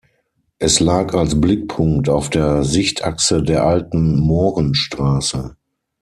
[0.57, 5.57] Es lag als Blickpunkt auf der Sichtachse der alten Mohrenstraße.